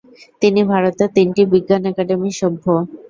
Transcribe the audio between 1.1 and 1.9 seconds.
তিনটি বিজ্ঞান